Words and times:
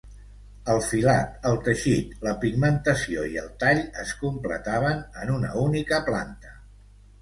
El 0.75 0.79
filat, 0.85 1.35
el 1.49 1.59
teixit, 1.67 2.17
la 2.29 2.33
pigmentació 2.45 3.29
i 3.37 3.39
el 3.45 3.53
tall 3.67 3.85
es 4.07 4.17
completaven 4.27 5.07
en 5.25 5.39
una 5.39 5.57
única 5.69 6.05
planta. 6.13 6.61